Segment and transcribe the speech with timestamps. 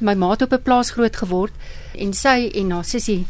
[0.00, 1.52] My ma het op 'n plaas groot geword
[1.94, 3.26] en sy en haar sussie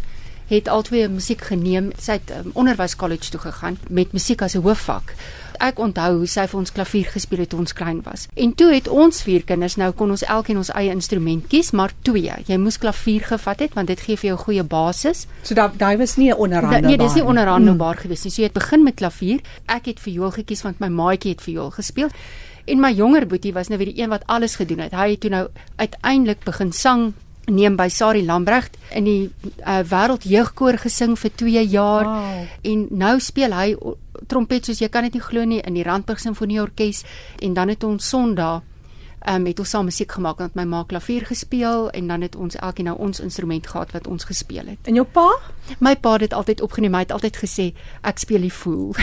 [0.51, 1.93] het albei musiek geneem.
[1.99, 5.15] Sy het um, onderwys college toe gegaan met musiek as 'n hoofvak.
[5.61, 8.27] Ek onthou hoe sy vir ons klavier gespeel het toe ons klein was.
[8.35, 11.93] En toe het ons vier kinders nou kon ons elkeen ons eie instrument kies, maar
[12.03, 12.33] twee.
[12.47, 15.27] Jy moes klavier gevat het want dit gee vir jou 'n goeie basis.
[15.43, 16.99] So daai daai was nie 'n onderhandelbaar.
[16.99, 18.01] Nee, dis nie onderhandelbaar mm.
[18.01, 18.31] gewees nie.
[18.31, 19.41] So jy het begin met klavier.
[19.67, 22.09] Ek het viool gekies want my maatjie het viool gespeel.
[22.67, 24.95] En my jonger boetie was nou weer die een wat alles gedoen het.
[24.97, 27.13] Hy het toe nou uiteindelik begin sang
[27.51, 29.31] neem by Sari Lambregt in die
[29.67, 32.47] uh, wêreld jeugkoor gesing vir 2 jaar wow.
[32.63, 33.69] en nou speel hy
[34.31, 37.03] trompet soos jy kan dit nie glo nie in die Randburg Sinfonie Orkees
[37.43, 38.63] en dan het ons Sondag
[39.29, 42.57] um, het ons saam musiek gemaak want my ma klavier gespeel en dan het ons
[42.57, 44.79] elkeen nou ons instrument gehad wat ons gespeel het.
[44.89, 45.29] En jou pa?
[45.79, 46.95] My pa het dit altyd opgeneem.
[46.95, 47.67] Hy het altyd gesê
[48.07, 48.95] ek speel die fool.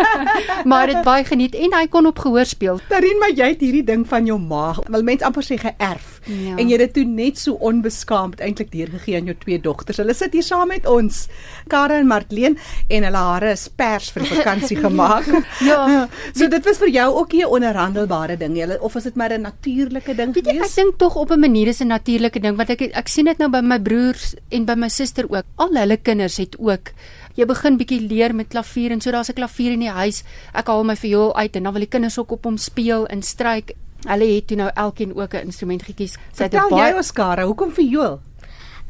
[0.70, 2.80] maar dit baie geniet en hy kon op gehoor speel.
[2.88, 6.17] Darien, maar jy het hierdie ding van jou ma, wil mens amper sê geërf.
[6.28, 6.56] Ja.
[6.56, 10.00] En jy het dit toe net so onbeskaamd eintlik deurgegee aan jou twee dogters.
[10.02, 11.26] Hulle sit hier saam met ons,
[11.72, 12.58] Karen en Martleen
[12.88, 15.26] en hulle hare is pers vir die vakansie gemaak.
[15.64, 16.06] ja.
[16.38, 18.56] So dit was vir jou ook 'n onderhandelbare ding.
[18.56, 20.60] Jy of was dit maar 'n natuurlike ding Weet jy?
[20.60, 23.38] Ek dink tog op 'n manier is 'n natuurlike ding want ek ek sien dit
[23.38, 25.44] nou by my broers en by my suster ook.
[25.56, 26.92] Al hulle kinders het ook
[27.38, 30.24] jy begin bietjie leer met klavier en so daar's 'n klavier in die huis.
[30.54, 33.22] Ek haal my viool uit en dan wil die kinders ook op hom speel en
[33.22, 33.72] stryk.
[34.06, 36.16] Hulle het toe nou elkeen ook 'n instrument gekies.
[36.32, 38.20] Sy het baie jy Oskara, hoekom viool?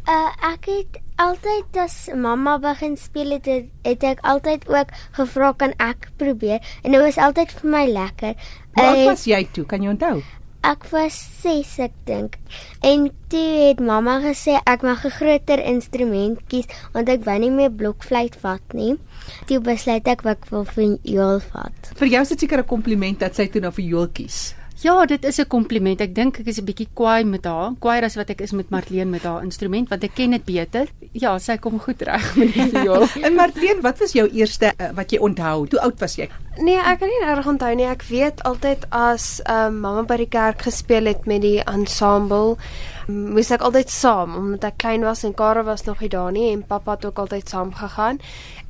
[0.08, 3.46] Uh ek het altyd as mamma begin speel het,
[3.82, 8.34] het ek altyd ook gevra kan ek probeer en dit was altyd vir my lekker.
[8.74, 9.64] Wat uh, was jy toe?
[9.66, 10.22] Kan jy onthou?
[10.66, 12.38] Ek was 6 ek dink.
[12.82, 17.50] En toe het mamma gesê ek mag 'n groter instrument kies want ek wou nie
[17.50, 18.96] meer blokfluit vat nie.
[19.46, 21.92] Toe besluit ek ek wil vir viool vat.
[21.96, 24.54] Vir jou is dit seker 'n kompliment dat sy toe nou vir viool kies.
[24.78, 26.00] Ja, dit is 'n kompliment.
[26.00, 27.72] Ek dink ek is 'n bietjie kwaai met haar.
[27.80, 30.86] Kwaaier as wat ek is met Marlene met haar instrument want ek ken dit beter.
[31.12, 33.06] Ja, sy kom goed reg met die viool.
[33.26, 35.66] en Marlene, wat was jou eerste uh, wat jy onthou?
[35.70, 36.28] Hoe oud was jy?
[36.58, 37.86] Nee, ek kan nie reg onthou nie.
[37.86, 42.56] Ek weet altyd as um, mamma by die kerk gespeel het met die ensemble,
[43.08, 46.52] moes ek altyd saam omdat ek klein was en Kara was nog nie daar nie
[46.52, 48.20] en pappa het ook altyd saam gegaan.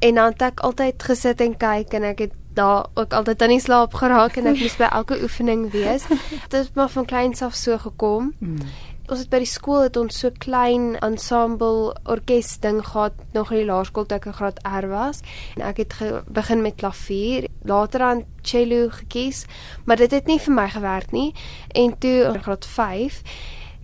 [0.01, 3.55] En dan het ek altyd gesit en kyk en ek het daar ook altyd aan
[3.55, 6.07] die slaap geraak en ek moes by elke oefening wees.
[6.53, 8.33] Dit het maar van kleins af so gekom.
[8.43, 8.63] Hmm.
[9.09, 13.63] Ons het by die skool het ons so klein ensemble orkes ding gehad nog in
[13.63, 15.23] die laerskool toe ek in graad R was
[15.57, 15.95] en ek het
[16.29, 19.47] begin met klavier, later aan cello gekies,
[19.89, 21.31] maar dit het nie vir my gewerk nie
[21.73, 23.23] en toe in graad 5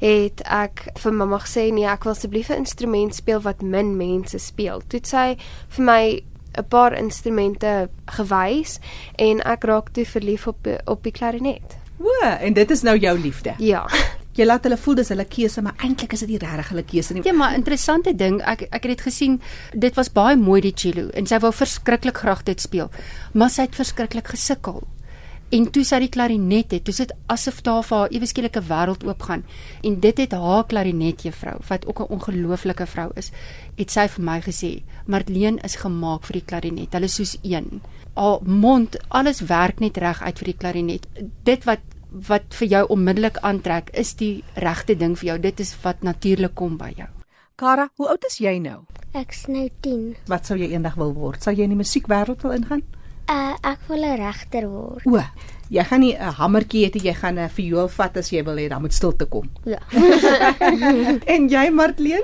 [0.04, 4.38] het ek vir mamma gesê nee, ek wil asseblief 'n instrument speel wat min mense
[4.38, 4.82] speel.
[4.88, 5.36] Toe sy
[5.68, 6.20] vir my
[6.56, 8.78] 'n paar instrumente gewys
[9.16, 11.78] en ek raak toe verlief op op die klarinet.
[11.98, 13.54] O, en dit is nou jou liefde.
[13.58, 13.86] Ja.
[14.34, 17.14] Jy laat hulle voel dis hulle keuse, maar eintlik is dit nie regtig hulle keuse
[17.14, 17.22] nie.
[17.22, 19.36] Ja, maar interessante ding, ek ek het dit gesien,
[19.72, 22.90] dit was baie mooi die cello en sy wou verskriklik graag dit speel,
[23.32, 24.82] maar sy het verskriklik gesukkel.
[25.54, 29.04] En toe sy die klarinet het, toe sit asof daar vir haar ewe skielike wêreld
[29.06, 29.44] oopgaan.
[29.86, 33.30] En dit het haar klarinetjuffrou, wat ook 'n ongelooflike vrou is,
[33.76, 36.92] het sy vir my gesê, "Marlene is gemaak vir die klarinet.
[36.92, 37.80] Hulle is soos een.
[38.14, 41.06] Haar mond, alles werk net reg uit vir die klarinet.
[41.44, 41.80] Dit wat
[42.28, 45.38] wat vir jou onmiddellik aantrek, is die regte ding vir jou.
[45.38, 47.08] Dit is wat natuurlik kom by jou."
[47.56, 48.84] Kara, hoe oud is jy nou?
[49.12, 50.16] Ek's nou 10.
[50.26, 51.42] Wat sou jy eendag wil word?
[51.42, 52.82] Sou jy in die musiekwêreld wil ingaan?
[53.24, 55.06] Uh, ek wil 'n regter word.
[55.08, 55.20] O,
[55.72, 58.68] jy gaan nie 'n hamertjie hê jy gaan 'n viool vat as jy wil hê
[58.68, 59.48] dan moet stilte kom.
[59.64, 59.78] Ja.
[61.34, 62.22] en jy Martleen?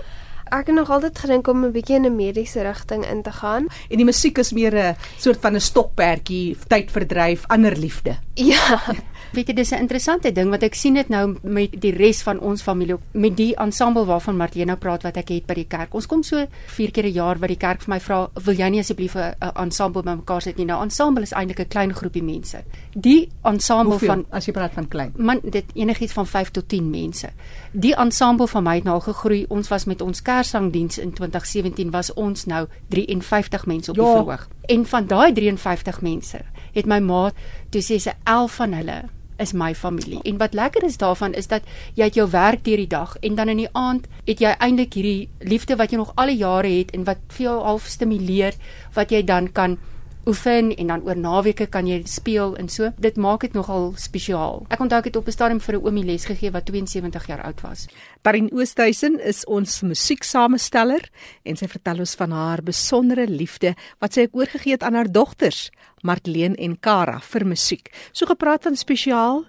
[0.50, 3.66] Ek het nog altyd gedink om 'n bietjie in 'n mediese rigting in te gaan.
[3.88, 8.18] En die musiek is meer 'n soort van 'n stokperdjie, tydverdryf, ander liefde.
[8.34, 8.80] Ja.
[9.32, 12.40] Weet jy, dis 'n interessante ding wat ek sien dit nou met die res van
[12.40, 15.94] ons familie met die ensemble waarvan Martina praat wat ek het by die kerk.
[15.94, 18.68] Ons kom so 4 keer 'n jaar by die kerk vir my vra, "Wil jy
[18.68, 22.62] nie asseblief 'n ensemble bymekaar sit nie?" Nou, ensemble is eintlik 'n klein groepie mense.
[22.94, 25.12] Die ensemble Hoeveel, van as jy praat van klein.
[25.16, 27.30] Man, dit enigiets van 5 tot 10 mense.
[27.72, 29.44] Die ensemble van my het nou gegroei.
[29.48, 34.48] Ons was met ons kersangdiens in 2017 was ons nou 53 mense op die verhoog.
[34.72, 36.42] En van daai 53 mense
[36.72, 37.30] het my ma
[37.74, 39.00] toe sê sy 11 van hulle
[39.40, 40.20] is my familie.
[40.28, 41.64] En wat lekker is daarvan is dat
[41.96, 44.96] jy het jou werk deur die dag en dan in die aand het jy eintlik
[44.98, 48.58] hierdie liefde wat jy nog al die jare het en wat vir jou half stimuleer
[48.94, 49.78] wat jy dan kan
[50.26, 52.90] oefen en dan oor naweke kan jy speel en so.
[52.98, 54.64] Dit maak dit nogal spesiaal.
[54.68, 57.42] Ek onthou ek het op 'n stadium vir 'n oomie les gegee wat 72 jaar
[57.42, 57.86] oud was.
[58.22, 61.10] Parin Oosthuizen is ons musieksamesteller
[61.44, 65.70] en sy vertel ons van haar besondere liefde wat sy oorgegee het aan haar dogters,
[66.02, 67.90] Martleen en Kara vir musiek.
[68.12, 69.46] So gepraat van spesiaal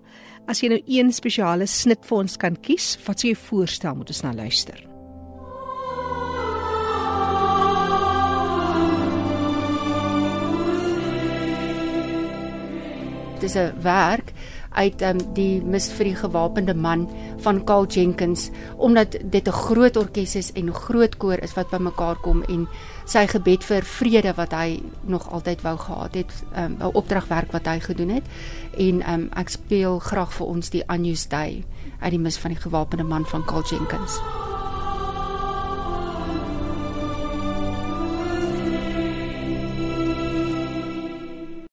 [0.47, 4.09] As jy nou een spesiale snit vir ons kan kies, wat sou jy voorstel moet
[4.09, 4.90] ons na luister?
[13.41, 14.33] Dit is 'n werk
[14.71, 17.07] uit um, die mis vir die gewapende man
[17.43, 21.69] van Carl Jenkins omdat dit 'n groot orkes is en 'n groot koor is wat
[21.69, 22.67] bymekaar kom en
[23.05, 27.51] sy gebed vir vrede wat hy nog altyd wou gehad het um, 'n um, opdragwerk
[27.51, 28.23] wat hy gedoen het
[28.77, 31.65] en um, ek speel graag vir ons die Anjus Day
[31.99, 34.40] uit die mis van die gewapende man van Carl Jenkins.